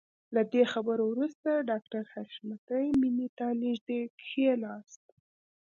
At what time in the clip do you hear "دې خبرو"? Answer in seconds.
0.53-1.03